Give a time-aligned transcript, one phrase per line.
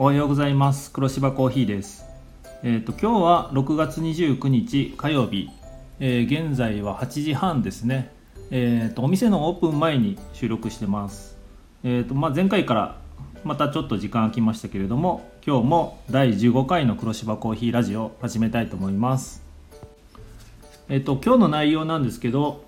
[0.00, 0.90] おはようございます。
[0.92, 2.06] 黒芝コーヒーです。
[2.62, 5.50] えっ、ー、と今日は6月29日火曜日、
[5.98, 8.10] えー、現在は8時半ですね。
[8.50, 11.36] えっ、ー、とお店のオープン前に収録してます。
[11.84, 12.96] えっ、とまあ前回から
[13.44, 19.42] またちょっと時間空きましたけれども今日も第15回の黒芝コーヒーラジオ始めたいと思います。
[20.88, 22.64] えっ、と今日の内容なんですけど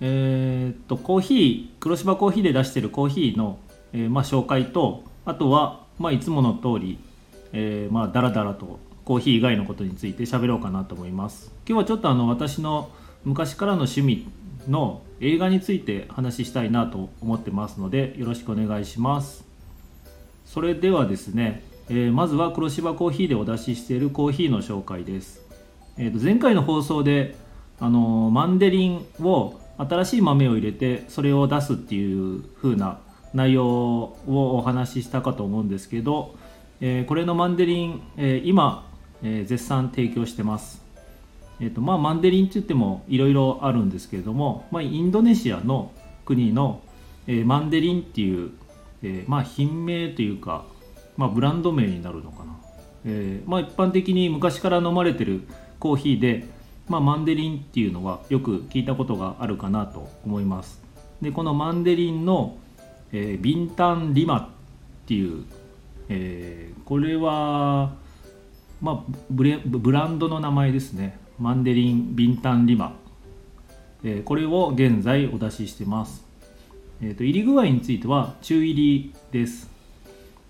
[0.00, 3.58] えっ、とコーヒー黒芝コーヒーで出してるコーヒーの、
[3.92, 6.98] えまあ、紹介とあとはまあ、いつもの通り、
[7.52, 11.52] えー、まあだらだらとコーヒー以外のことについて喋ろうかなと思います。
[11.68, 12.90] 今日はちょっとあの私の
[13.24, 14.26] 昔からの趣味
[14.66, 19.44] の映画について話したいなと思ってますのでよろしくお願いします。
[20.46, 25.42] それではですね、えー、まずは黒芝コーヒーでお出ししているコーヒーの紹介です、
[25.96, 27.36] えー、と前回の放送で
[27.78, 32.98] あのマンデリンを新しい豆を入れてそれを出すっていう風な
[33.34, 36.34] 内容をお話ししたかと思うんですけど、
[36.80, 38.88] えー、これのマンデリン、えー、今、
[39.22, 40.82] えー、絶賛提供してます。
[41.60, 45.92] えーとまあ、マンデリンって言ってもいろいろあるんですけれども、まあ、インドネシアの
[46.24, 46.80] 国の、
[47.26, 48.50] えー、マンデリンっていう、
[49.02, 50.64] えー、まあ、品名というか、
[51.18, 52.56] まあ、ブランド名になるのかな、
[53.04, 55.42] えーまあ、一般的に昔から飲まれてる
[55.78, 56.46] コーヒーで、
[56.88, 60.80] まあ、マンデリンっていうのはよく聞いたことがあるかなと思います
[61.20, 62.56] でこのマンデリンの
[63.12, 64.48] えー、ビンタンリマっ
[65.06, 65.44] ていう、
[66.08, 67.92] えー、これは、
[68.80, 71.18] まあ、ブレブランドの名前ですね。
[71.38, 72.94] マンデリンビンタンリマ、
[74.04, 76.22] えー、これを現在お出ししてます、
[77.00, 79.70] えーと、入り具合については中入りです。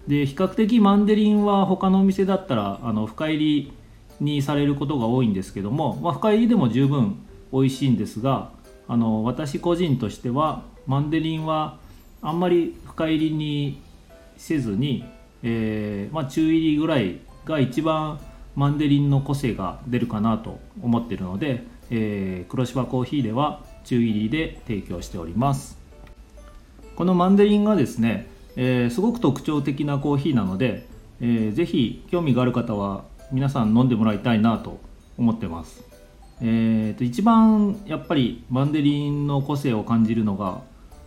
[0.08, 3.72] で比較的マンデリンは他のお店だったらあの深入り
[4.19, 7.17] にされることが多いんですけども、まあ、深入りでも十分
[7.52, 8.50] 美味しいんですが
[8.89, 11.78] あの私個人としてはマンデリンは
[12.22, 13.80] あんまり深入りに
[14.36, 15.04] せずに、
[15.42, 18.20] えー、まあ、中入りぐらいが一番
[18.56, 25.78] マンデリンの個性が出るかなと思ってるので、えー、黒芝コーヒーでは中入りで提供しております。
[26.95, 30.86] このマンデリンがですね、えー、すごく特徴的なコーヒーなので、
[31.20, 34.80] えー、ぜひ興味がある方は皆さん飲んでもらいたいなと
[35.16, 35.83] 思ってます。
[36.42, 40.62] えーと一番やっぱりマンデリンの個性を感じるのが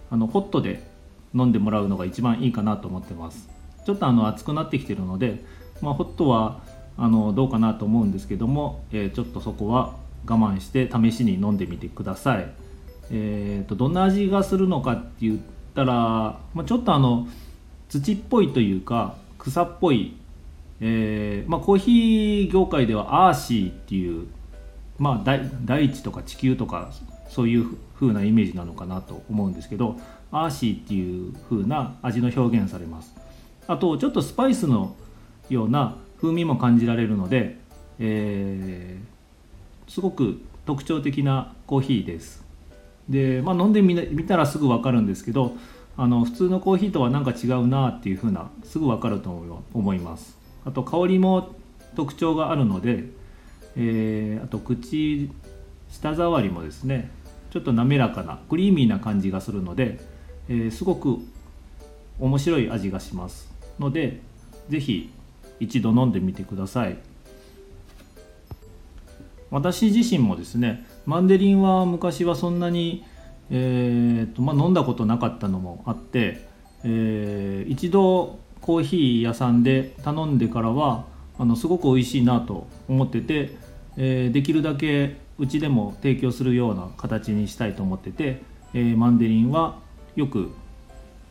[0.10, 0.93] あのホットで
[1.34, 3.50] 飲んでもらうのが一番いいかなと思ってます。
[3.86, 5.44] ちょっとあの暑くなってきてるので、
[5.82, 6.62] まあ、ホットは
[6.98, 9.96] あのどうかなと思うんですけども、えー、ちょっとそこは
[10.26, 12.50] 我慢して試しに飲んでみてください。
[13.12, 15.40] えーと、どんな味がするのかって言っ
[15.76, 17.28] たら、まあ、ちょっとあの
[17.90, 20.16] 土っぽいというか草っぽい、
[20.80, 24.28] えー、まあ、コーヒー業界ではアーシーっていう、
[24.98, 26.92] まあ、大地とか地球とか
[27.30, 29.98] そういう風なイメージなのかなと思うんですけど
[30.34, 33.16] アーシーっていう風な味の表現されます。
[33.68, 34.96] あとちょっとスパイスの
[35.50, 37.58] ような風味も感じられるので、
[38.00, 42.44] えー、すごく特徴的なコーヒーです。
[43.08, 45.56] で、まあ、飲んでみたらすぐ分かるんですけど
[45.98, 49.30] あの普通のコーヒーとは何か違うなっていう風なすぐ分かると
[49.74, 50.38] 思います。
[50.66, 51.56] あと香りも
[51.96, 53.04] 特徴があるので、
[53.76, 55.30] えー、あと口
[55.90, 57.12] 舌触りもですね
[57.52, 60.00] ちょっと滑らかなクリーミーな感じがするので
[60.50, 61.18] えー、すごく
[62.20, 64.22] 面白い味がしますので
[64.70, 65.10] 是非
[65.60, 66.98] 一度飲んでみてください。
[69.50, 73.06] 私自身もですねマンデリンは昔はそんなに、
[73.52, 76.48] えーとまあ、飲んだことなかったのもあって、
[76.84, 81.06] えー、一度コーヒー屋さんで頼んでからは
[81.38, 83.56] あのすごく美味しいなと思ってて、
[83.96, 88.42] えー、できるだけうちでも提供するような形にしたいと思ってて、
[88.74, 89.78] えー、マンデリンは
[90.16, 90.52] よく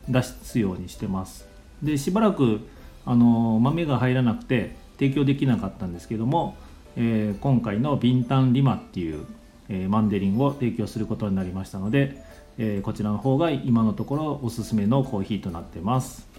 [0.09, 1.47] 出すようにしてます。
[1.83, 2.61] でしばらく
[3.05, 6.57] あの豆が入らなくて提供できなかったんですけども、
[6.97, 9.27] えー、今回のビンタンリマっていう、
[9.69, 12.23] えー、マンデリンを提供することになりましたので、
[12.59, 16.31] えー、こちらの方が今のところおすすめのコーヒーとなってます。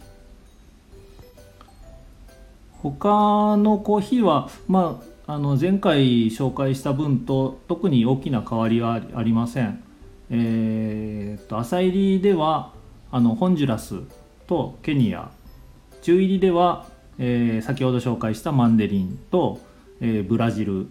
[2.81, 9.81] 他のコーヒーは、まあ、あの前回紹介した分と特に大きな変わりはありません。
[10.35, 12.73] えー、と朝入りでは
[13.11, 13.99] あのホンジュラス
[14.47, 15.29] とケニア。
[16.01, 16.87] 中入りでは、
[17.19, 19.59] えー、先ほど紹介したマンデリンと、
[20.01, 20.87] えー、ブラジル、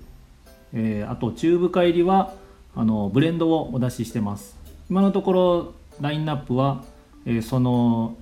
[0.73, 2.35] えー、あと中深入りは
[2.77, 4.57] あのブレンドをお出ししてます。
[4.89, 6.85] 今のところラインナップは、
[7.27, 8.17] えー、その、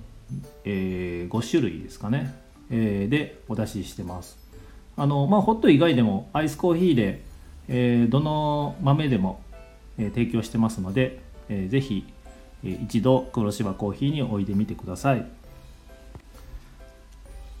[0.65, 2.33] えー、5種類ですかね、
[2.71, 4.39] えー、でお出ししてます。
[4.97, 7.21] あのまあホット以外でもアイスコーヒーで、
[7.67, 9.39] えー、どの豆でも
[10.01, 12.05] え提供してますので、えー、ぜひ、
[12.63, 15.25] え一度黒芝コーヒーにおいでみてください。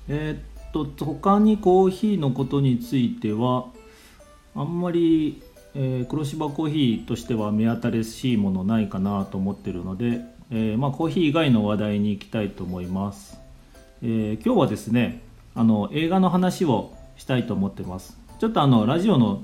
[0.07, 3.67] えー、っと他にコーヒーのことについては
[4.55, 5.41] あんまり、
[5.75, 10.21] えー、黒芝コーヒーとしては目新しいものないかなと思ってるので、
[10.51, 13.39] えー、まあ、コーヒー以外の話題に行きたいと思います、
[14.03, 15.21] え、今日はですね
[15.55, 19.41] あの映画の話をしたいと思ってますちょっとあのラジオの、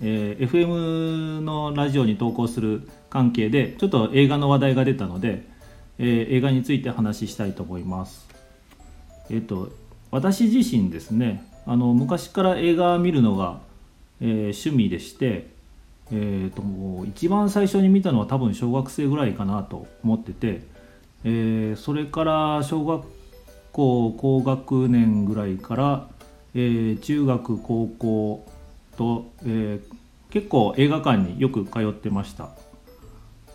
[0.00, 5.46] え FM のラジオに投稿する関係でちょっと映画の話題が出たので、
[5.98, 8.26] え映画について話したいと思います。
[9.30, 9.70] えっ、と
[10.10, 13.60] 私自身ですねあの昔から映画見るのが、
[14.20, 15.48] えー、趣味でして、
[16.12, 20.62] えーと、もう一番最初に見たのは多分小学生ぐらいかなと思ってて、
[21.24, 23.04] えー、それから小学
[23.72, 26.08] 校高学年ぐらいから、
[26.54, 28.46] えー、中学高校
[28.96, 29.80] と、え
[30.30, 32.50] 結構映画館によく通ってました。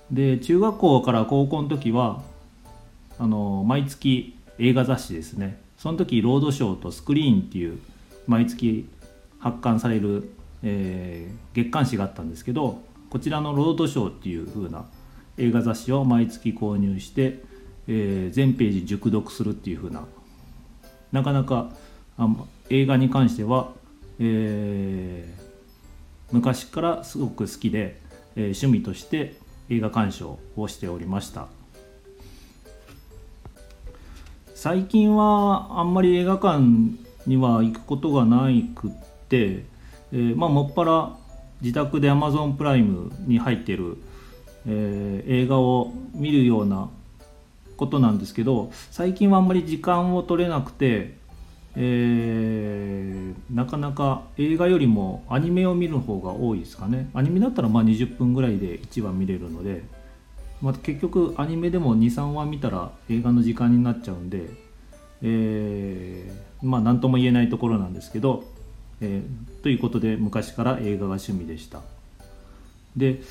[0.09, 2.21] で中学校から高校の時は
[3.19, 5.59] あの毎月映画雑誌ですね。
[5.77, 7.79] その時ロードショーとスクリーンっていう
[8.27, 8.88] 毎月
[9.39, 10.31] 発刊される、
[10.63, 14.85] えー、月刊誌があったんですけどこちらのロードショーっていう風な
[15.38, 17.39] 映画雑誌を毎月購入して、
[17.88, 20.05] えー、全ページ熟読するっていう風な
[21.11, 21.71] なかなか
[22.17, 22.29] あ
[22.69, 23.71] 映画に関しては、
[24.23, 25.44] えー、
[26.31, 28.00] 昔からすごく好きで、
[28.35, 29.35] えー、趣味として
[29.69, 31.47] 映画鑑賞をしておりました。
[34.53, 36.59] 最近はあんまり映画館
[37.25, 38.91] には行くことがないくっ
[39.27, 39.65] て、
[40.12, 41.17] えー、まあもっぱら
[41.62, 43.97] 自宅で Amazon プライムに入ってる、
[44.67, 46.91] えー、映画を見るような
[47.75, 51.17] ことなんですけど最近はあんまり時間を取れなくて、
[51.75, 57.09] えー、なかなか映画よりもアニメを見る方が多いですかね。
[57.13, 59.83] アニメだったらまあ20分ぐらいで1話見れるので
[60.62, 64.50] まあ、結局アニメでも23話見たら映画の時間になっちゃうんで、
[65.23, 68.44] えー、まあ何とも言えないところなんですけど、
[69.01, 71.81] えー、ということで昔から映画が趣味でした。
[72.95, 73.21] で、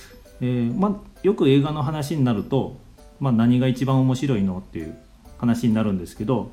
[0.41, 2.79] えー、まあ、よく映画の話になると、
[3.21, 4.97] まあ、何が一番面白いのっていう
[5.39, 6.51] 話になるんですけど、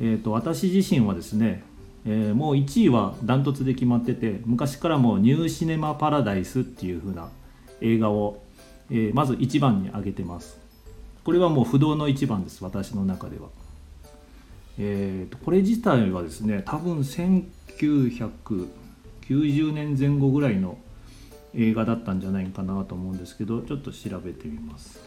[0.00, 1.62] えーと、私自身はですね、
[2.06, 7.28] えもう1位はダントツで決まってて昔からもうニューシネマ・パラダイスっていう風な
[7.80, 8.40] 映画を
[8.90, 10.58] えー、まず1番に挙げてます。
[11.24, 13.48] これはもう不動の1番です私の中では。
[14.78, 20.78] えーと、これ自体はですね多分1990年前後ぐらいの
[21.54, 25.00] 映画だったんじゃないかなと思うんですけどちょっと調べてみます。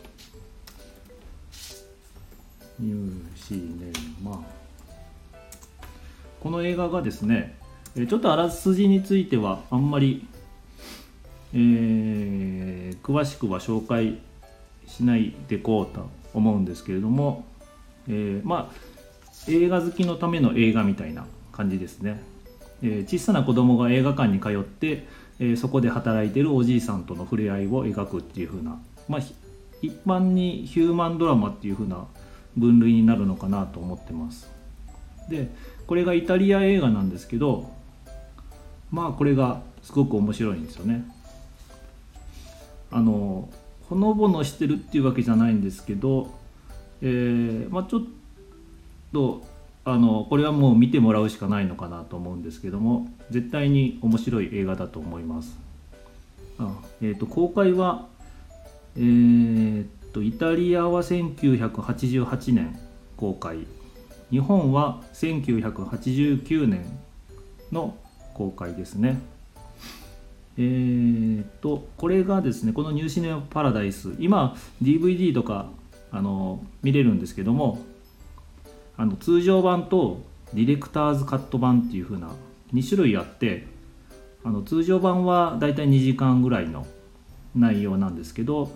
[2.79, 3.91] ニューシネ
[4.23, 4.60] マ。
[6.41, 7.57] この映画がですね
[7.95, 10.27] ちょっとあらすじについてはあんまり
[11.53, 14.19] えー、詳しくは紹介
[14.88, 17.45] しないでこうと思うんですけれども、
[18.07, 18.75] えー、まあ
[19.47, 22.21] 映画好きのための映画みたいな感じですね、
[22.83, 25.05] えー、小さな子供が映画館に通って、
[25.39, 28.79] えー、そこで働いてるおじいさんとの触れ合いを描くっていう風な
[29.09, 29.21] まあ
[29.81, 32.05] 一般にヒューマンドラマっていう風な
[32.55, 34.51] 分類になるのかなと思ってます。
[35.29, 35.49] で
[35.87, 37.71] これがイタリア映画なんですけど
[38.91, 41.05] まあこれがすごく面白いんですよね
[42.91, 43.49] あの
[43.89, 46.29] ほのぼのしてるっていうわけじゃないんですけど、
[47.01, 48.01] えー、まあ、ちょっ
[49.13, 49.43] と
[49.83, 55.57] あのこれはもう見てもらうしかないのかなと思うんですけども絶対に面白い映画だと思います。
[56.59, 58.07] あえーと、公開は、
[58.95, 62.79] えーと、イタリアは1988年
[63.17, 63.65] 公開
[64.31, 66.85] 日本は1989年
[67.71, 67.95] の
[68.33, 69.19] 公開ですね。
[70.57, 75.69] えーと、これがですねこの「ニューシネマ・パラダイス」今 DVD とか
[76.11, 77.79] あの見れるんですけども
[78.97, 80.21] あの通常版と
[80.53, 82.31] ディレクターズカット版っていう風な
[82.73, 83.65] 2種類あって
[84.43, 86.85] あの通常版はだいたい2時間ぐらいの
[87.55, 88.71] 内容なんですけど、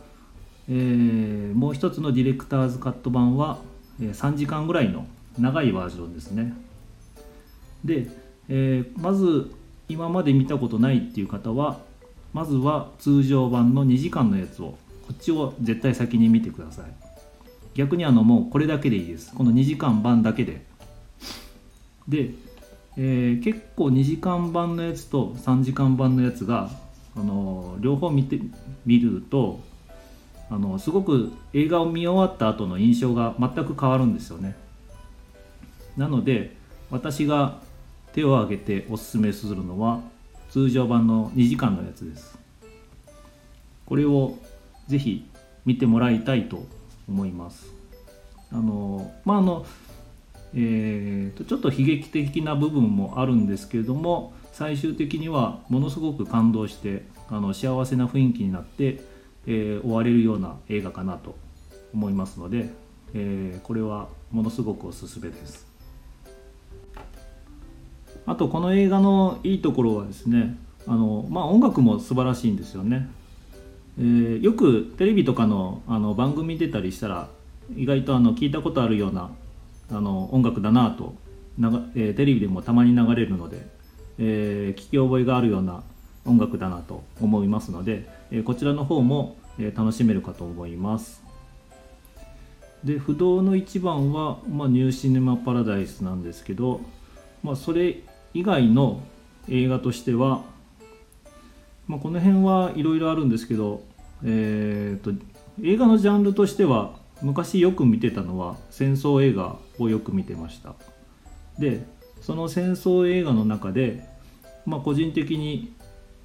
[0.70, 3.60] えー、もう一つのディレクターズカット版は
[4.00, 5.06] 3時間ぐらいの
[5.40, 6.54] 長いバージョンですね。
[7.84, 8.08] で、
[8.50, 9.52] えー、まず
[9.88, 11.80] 今まで見たことないっていう方は
[12.34, 14.78] まずは通常版の2時間のやつを
[15.08, 16.86] こっちを絶対先に見てください。
[17.76, 19.34] 逆にあのもうこれだけでいいです。
[19.34, 20.66] この2時間版だけで。
[22.08, 22.32] で、
[22.98, 26.70] えー、結構2時間版のやつと3時間版のやつが
[27.16, 28.40] あの両方見て
[28.86, 29.60] みると
[30.50, 34.56] あのすごく映画を見終わった後の印象が全く変わるんですよね。
[35.98, 36.56] なので
[36.92, 37.60] 私が
[38.14, 40.02] 手を挙げておすすめするのは
[40.50, 42.38] 通常版の2時間のやつです。
[43.86, 44.38] これを
[44.88, 45.30] ぜひ
[45.66, 46.66] 見てもらいたいと
[47.08, 47.68] 思います。
[48.52, 49.66] あのまああの、
[50.54, 59.02] えーと、ちょっと悲劇的な部分もあるんですけれども最終的にはものすごく感動してあの幸せな雰囲気になって、
[59.48, 61.36] えー、終われるような映画かなと
[61.94, 62.70] 思いますので、
[63.14, 65.65] えー、これはものすごくおすすめです。
[68.26, 73.10] あとこの映画のいいところはですねあの、まあ、音楽も素晴らしいんですよね、
[74.00, 77.30] えー、よくテレビとかのあの番組出たりしたら
[77.76, 79.32] 意外とあの聞いたことあるような
[79.92, 81.16] あの音楽だなと
[81.58, 83.68] なが、えー、テレビでもたまに流れるので、
[84.20, 85.84] えー、聞き覚えがあるような
[86.26, 91.24] 音楽だなと思いますので、え、こちらの方も、え楽しめるかと思います。
[92.84, 96.82] で不動の一番は、まあ、ニューシネマ・パラダイスなんですけど、
[97.42, 97.98] まあ、それ
[98.36, 99.02] 以外の
[99.50, 100.44] 映画としては、
[101.88, 103.82] まあ、この辺はいろいろあるんですけど、
[104.24, 105.12] えーと
[105.64, 110.76] 映画のジャンルとしては昔よく見てたのは戦争映画をよく見てました。
[111.58, 111.86] で
[112.22, 114.04] その戦争映画の中で、
[114.66, 115.74] まあ、個人的に、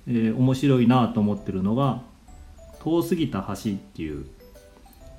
[0.08, 2.02] えー、面白いなと思ってるのが
[2.82, 4.26] 「遠すぎた橋」っていう、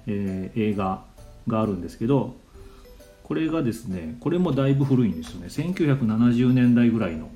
[0.08, 1.06] えー、映画
[1.48, 2.36] があるんですけど
[3.24, 7.30] これがですねこれもだいぶ古いんですよね1970年代ぐらいの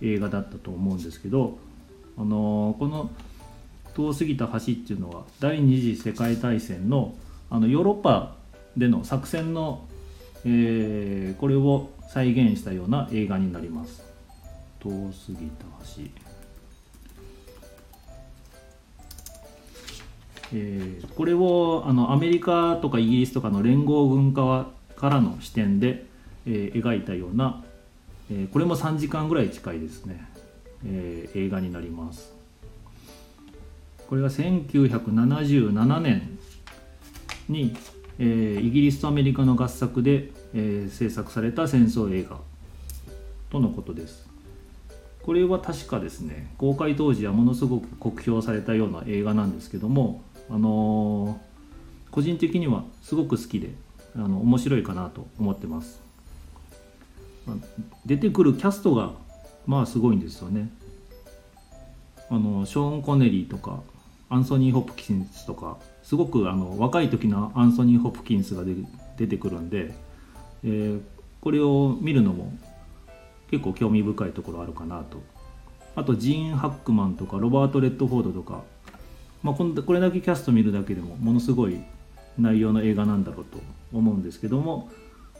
[0.00, 1.58] 映画だったと思うんですけど
[2.16, 3.10] あのー、この
[3.94, 7.14] 「遠すぎた橋っていうのは第二次世界大戦の
[7.50, 8.34] あのヨーロッパ
[8.76, 9.86] での作戦の、
[10.46, 14.02] えー、これを再現したような映画になります。
[14.80, 15.64] 遠すぎた
[15.96, 16.02] 橋
[20.54, 26.04] えー、これをあのアメリカとかイギリスとかの連合軍側からの視点で、
[26.46, 27.64] えー、描いたような、
[28.30, 30.28] えー、これも3時間ぐらい近いですね、
[30.84, 32.32] え映画になります。
[34.08, 36.38] これが1977年
[37.48, 37.74] に、
[38.18, 42.38] え、イギリスとアメリカの合作で、え、制作された戦争映画
[43.50, 44.28] とのことです。
[45.22, 46.52] これは確かですね。
[46.58, 53.70] 公開当時はものすごく酷評されたような映画なんですけどもあのー、個人的にはすごく好きで
[54.14, 56.00] あの面白いかなと思ってます。
[58.04, 59.12] 出てくるキャストが
[59.66, 60.70] まあすごいんですよね。
[62.28, 63.80] あのショーン・コネリーとか
[64.28, 68.62] アンソニー・ホプキンスとかすごくあの若い時のアンソニー・ホプキンスが
[69.16, 69.94] 出てくるんで、
[70.64, 71.00] えー、
[71.40, 72.52] これを見るのも
[73.50, 75.22] 結構興味深いところあるかなと。
[75.94, 78.62] あとジーン・ハックマンとかロバート・レッドフォードとか、
[79.42, 81.80] まあ、これだけキャスト見るだけでもものすごい
[82.38, 83.58] 内容の映画なんだろうと
[83.92, 84.90] 思うんですけども、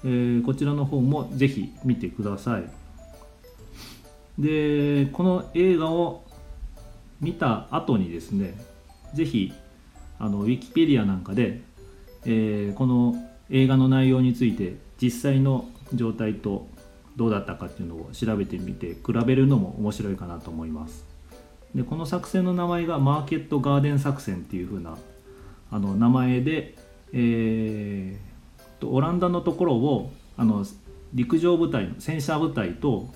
[0.04, 2.64] えー、こちらの方もぜひ見てください。
[4.38, 6.24] でこの映画を
[7.20, 8.54] 見た後にですね
[9.14, 9.52] ぜひ
[10.18, 11.60] あのウィキペディアなんかで、
[12.24, 13.14] えー、この
[13.50, 16.66] 映画の内容について実際の状態と
[17.16, 21.11] どうだったかっていうのを調べてみて比べるのも面白いかなと思います。
[21.74, 24.98] でこの作戦の名前がマーケットガーデン作戦っていう風な
[25.70, 26.74] あの名前で、
[27.12, 30.66] えー、オランダのところをあの
[31.14, 33.08] 陸上部隊戦車部隊と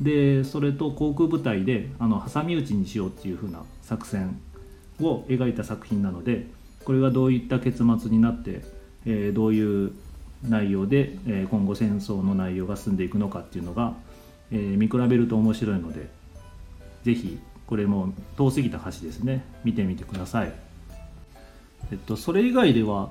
[0.00, 4.40] でそれと航空部隊であの挟み撃ちにしようっていう風な作戦
[5.00, 6.46] を描いた作品なので
[6.84, 8.62] これがどういった結末になって、
[9.06, 9.92] えー、どういう
[10.48, 13.94] 内容で、えー、今後戦争の内容が進んでいくのかっていうのが、
[14.50, 16.08] えー、見比べると面白いので
[17.04, 17.38] 是非
[17.72, 20.52] これも遠すぎた橋ですね見てみてください。
[21.90, 23.08] えっと、それ以外では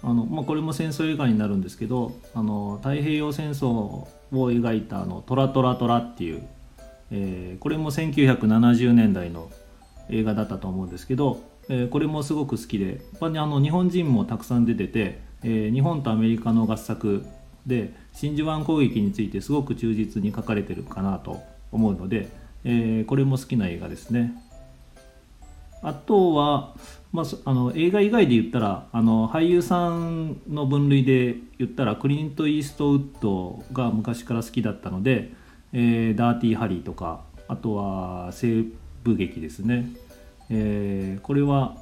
[0.00, 6.46] あの、まあ、これも戦争映画になるんですけどあの太平洋戦争を描いたあの「トラトラトラ」っていう、
[7.10, 9.50] えー、これも1970年代の
[10.08, 17.26] 映画だったと思うんですけど、えー、これもすごく好きで、まあ、あの日本人もたくさん出てて、えー、日本とアメリカの合作
[17.66, 24.34] で真珠湾攻撃についてすごく忠実に書かれてるかなと思うので、えー、これも好きな映画ですね。
[25.82, 26.74] あとは、
[27.12, 35.32] まあ、あの映画以外で言ったらあの俳優さんの分類で言ったらクリント・イーストウッドが昔から好きだったので
[35.72, 38.64] 「えー、ダーティー・ハリー」とかあとは西
[39.04, 39.88] 部劇ですね、
[40.50, 41.76] えー、これは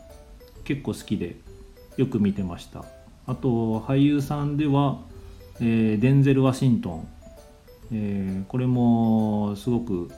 [0.65, 1.37] 結構好きで
[1.97, 2.85] よく見てました。
[3.27, 4.99] あと俳優さんでは、
[5.61, 7.09] えー、デンゼル・ワシントン、
[7.93, 10.11] えー、これもすごく、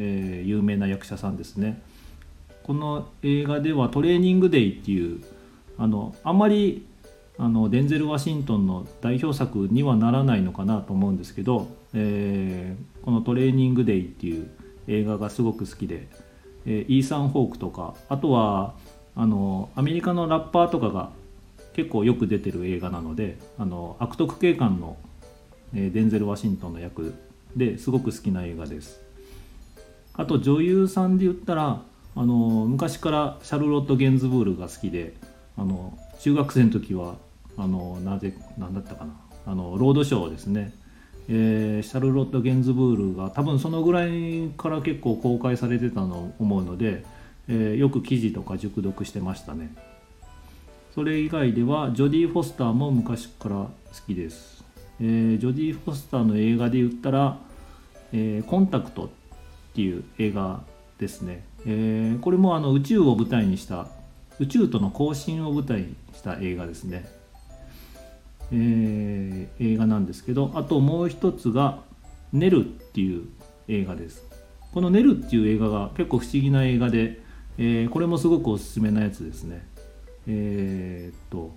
[0.00, 1.80] えー、有名な役者さんですね。
[2.62, 5.22] この映画では「トレーニング・デイ」っていう
[5.76, 6.86] あのあんまり
[7.38, 14.48] あのデンゼル・ワシントンの代表作にはならないのかなと思うんですけど、えー、この「トレーニング・デイ」っていう
[14.88, 16.08] 映画がすごく好きで、
[16.66, 18.74] えー、イーサン・ホークとかあとは
[19.16, 21.10] あのアメリカのラッパーとかが
[21.74, 24.96] 結構よく出てる映画なのであの悪徳警官の、
[25.74, 27.14] えーデンゼル・ワシントンの役
[27.56, 29.09] ですごく好きな映画です。
[30.14, 31.82] あと女優さんで言ったら
[32.16, 35.14] あの昔からシャルロット・ゲンズブールが好きで
[35.56, 37.14] あの中学生の時は
[37.56, 39.14] あのなぜ何だったかな
[39.46, 40.72] あのロードショーですね、
[41.28, 47.04] えーシャルロット・ゲンズブールが多分そのぐらいから結構公開されてたの思うので、
[47.48, 49.74] えーよく記事とか熟読してましたね。
[50.94, 53.70] それ以外ではジョディ・フォスターも昔から好
[54.06, 54.64] きです、
[55.00, 57.38] えージョディ・フォスターの映画で言ったら
[58.12, 59.10] 「えーコンタクト」
[59.70, 60.62] っていう映画
[60.98, 63.86] ですね、えーこれもあの宇宙を舞台にした
[64.38, 67.08] 宇宙との交信を舞台にした映画ですね、
[68.52, 71.82] えー映画なんですけどあともう一つが
[72.32, 73.28] 「ネル」っていう
[73.68, 74.24] 映画です。
[74.72, 77.20] この「ネル」っていう映画が結構不思議な映画で、
[77.58, 79.66] えーこれもすごくおすすめなやつですね。
[80.26, 81.52] えーっと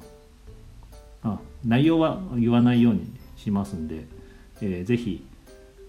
[1.23, 4.05] あ内容は言わないようにしますんで、
[4.61, 5.25] えーぜひ、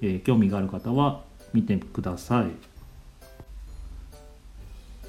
[0.01, 1.24] えー興味がある方は
[1.55, 2.51] 見てください。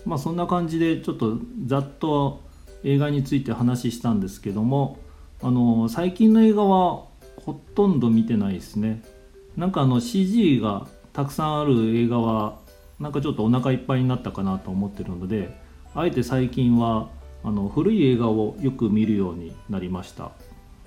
[0.05, 2.39] まあそんな感じでちょっとざっと
[2.83, 4.99] 映画について話したんですけども
[5.41, 7.05] あの最近の映画は
[7.37, 9.03] ほとんど見てないですね。
[9.57, 12.59] なんかあの CG がたくさんある映画は
[12.99, 15.57] なんかちょっとお腹いっぱいになったかなと思ってるので
[15.93, 17.09] あえて最近は
[17.43, 20.31] あの古い映画をよく見るようになりました。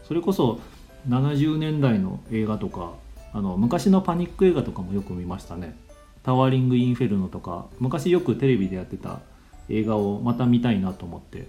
[0.05, 0.61] それこそ
[1.09, 2.93] 70年代の映画とか
[3.33, 5.77] あの昔のパニック映画とかもよく見ましたね。
[6.23, 9.21] タワーリング・インフェルノとか昔よくテレビでやってた
[9.69, 11.49] 映画をまた見たいなと思って、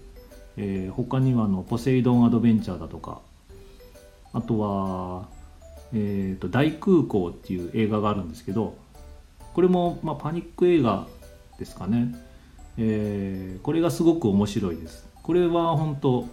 [0.57, 3.21] えー他にはあのポセイドン・アドベンチャーだとか。
[4.31, 5.27] あとは、
[5.91, 8.75] えーと大空港っていう映画があるんですけど
[9.55, 11.07] これも、まあ、パニック映画
[11.57, 12.15] ですかね、
[12.77, 15.07] えーこれがすごく面白いです。
[15.24, 16.27] これは本当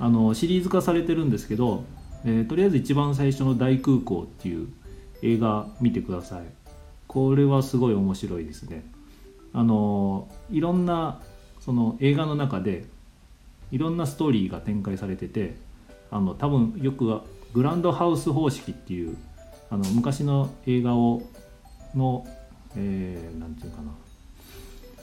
[0.00, 1.84] あのシリーズ化されてるんですけど、
[2.24, 4.68] えーとりあえず一番最初の大空港っていう
[5.22, 6.44] 映画見てください。
[7.06, 8.84] これはすごい面白いですね。
[9.52, 11.20] あのいろんな
[11.60, 12.84] その映画の中で
[13.70, 15.56] いろんなストーリーが展開されてて
[16.10, 17.20] あの多分よく
[17.54, 19.16] グランドハウス方式っていう
[19.70, 21.22] あの昔の映画を
[21.94, 22.26] の、
[22.76, 23.92] えーていうかな。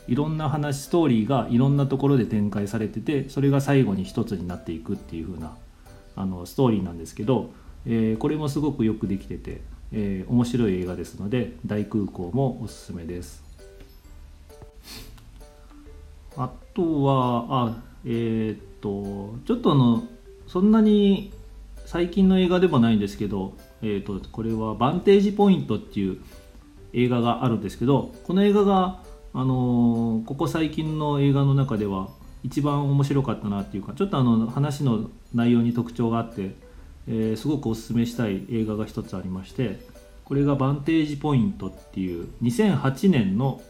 [0.07, 5.55] いろんな話ストーリーがいろんなところで展開されててそれが最後に一つになっていくっていう風な
[6.17, 7.51] あのストーリーなんですけど、
[7.85, 9.61] えーこれもすごくよくできてて、
[9.93, 13.43] えー面白い映画ですので大空港もおすすめです。
[16.35, 20.03] あとはあえーっとちょっとあの
[20.47, 21.31] そんなに
[21.85, 26.17] 最近の映画でもないんですけど、えーっとこれは「バンテージポイント」っていう
[26.93, 29.01] 映画があるんですけどこの映画が、
[29.33, 32.09] あのーここ最近の映画の中では
[32.43, 36.55] 一番面白かったなっていうかちょっとあの話の内容に特徴があって、
[37.07, 39.79] えーすごくおすすめしたい映画が一つありまして
[40.23, 43.61] これが「バンテージポイント」っていう2008年の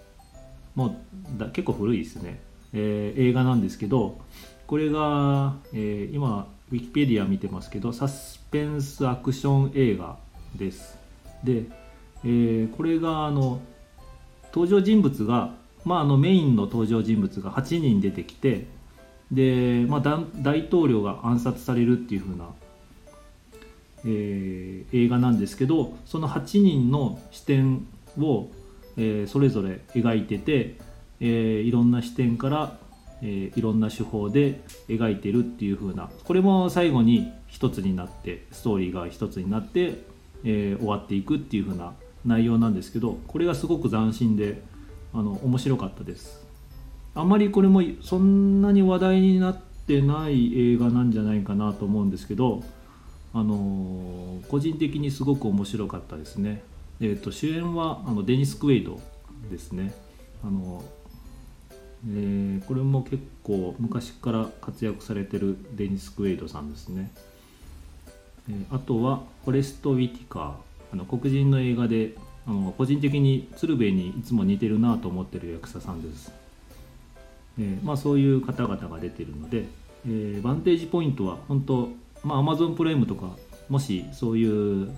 [0.75, 2.41] もうだ結構古いですね、
[2.73, 4.19] えー映画なんですけど
[4.67, 10.17] これが、えー今ウィキペディア見てますけどサスペンスアクション映画
[10.55, 10.97] です。
[11.43, 11.65] で、
[12.23, 13.59] えーこれがあの
[14.53, 18.67] 登場人物が、まあ、あのメインの登場人物が8人出てきて
[19.31, 22.45] で、まあ、大統領が暗殺されるっていう風な、
[24.05, 27.87] えー映画なんですけどその8人の視点
[28.19, 28.49] を、
[28.97, 30.77] えーそれぞれ描いてて、
[31.19, 32.77] えーいろんな視点から、
[33.21, 40.03] えいろんな手法で描いてるっていう風なこれも最後に一つになってストーリーが一つになって、
[40.43, 41.93] え終わっていくっていう風な
[42.25, 44.61] 内容なんですけどこれがすごく斬新で
[45.13, 46.43] あの面白かったです。
[47.15, 52.63] あまりこれもそんなに話題になってない映画なんじゃないかなと思うんですけど
[53.33, 56.61] あの個人的にすごく面白かったですね。
[57.01, 58.99] えー、と主演はあのデニス・クウェイド
[59.49, 59.93] ですね。
[60.43, 60.83] あの
[62.07, 67.11] えーこれも結構昔から活躍されてるデニス・クウェイドさんですね。
[68.49, 70.53] えーあとはフォレスト・ウィティカー
[70.93, 72.15] あの黒人の映画で
[72.45, 76.31] あの個人的に鶴瓶にいつも似てるなと思ってる役者さんです。
[77.57, 79.65] えーまあ、そういう方々が出てるので、
[80.05, 81.89] えーバンテージポイントは本当、
[82.23, 83.35] まあ、Amazon プライムとか
[83.69, 84.91] もしそういう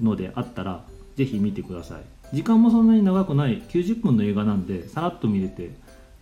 [0.00, 0.84] のであったら
[1.16, 2.02] ぜひ見てください。
[2.34, 5.70] 時間もそんなに長くない90分の映画なんでさらっと見れて、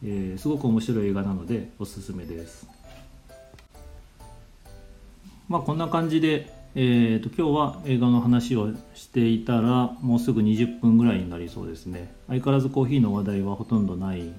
[0.02, 2.66] えーすごく面白い映画なのでおすすめです。
[5.48, 12.12] まあこんな感じで、えー、と今日は映画の話をしていたらもうすぐ20分ぐらいになりそうですね。
[12.28, 14.32] 相変わらずコーヒーの話題はほとんどない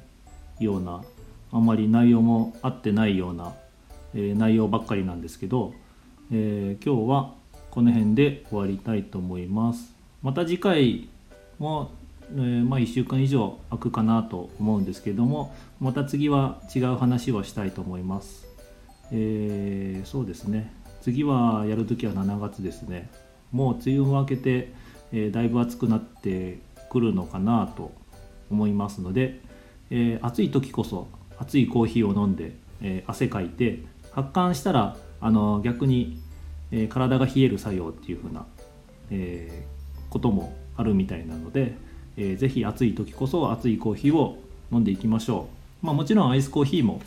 [0.60, 1.04] ような
[1.52, 3.54] あまり内容も合ってないような
[4.16, 5.74] え内容ばっかりなんですけど、
[6.32, 7.34] え今日は
[7.72, 9.94] この辺で終わりたいと思います。
[10.22, 11.08] また次回
[11.60, 11.92] も、
[12.32, 18.48] えー、まあ、1週間以上空くかなと思うんですけどもまた次は違う話をしたいと思います。
[19.12, 20.74] えー、そうですね。
[21.02, 23.10] 次はやるときは7月ですね。
[23.52, 24.74] もう梅雨も明けて、
[25.12, 27.92] えー、だいぶ暑くなってくるのかなと
[28.52, 29.40] 思いますので、
[29.90, 33.80] えー、暑い時こそ熱いコーヒーを飲んで、えー、汗かいて
[34.12, 36.20] 発汗したらあの逆に、
[36.72, 38.46] えー、体が冷える作用っていう風な、
[39.12, 41.74] えー、こともあるみたいなので、
[42.18, 44.38] えー、ぜひ暑い時こそ熱いコーヒーを
[44.72, 45.48] 飲んでいきましょ
[45.84, 47.02] う、まあ、もちろんアイスコーヒーも、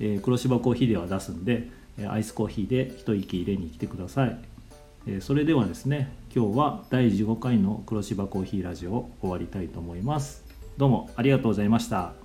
[0.00, 1.68] えー、黒芝コーヒーでは出すんで
[2.08, 4.38] アイスコーヒーで一息入れに来てください。
[5.08, 10.44] えそれではですね今日は第15回の黒芝コーヒーラジオを終わりたいと思います。
[10.76, 12.17] どうもありがとうございました。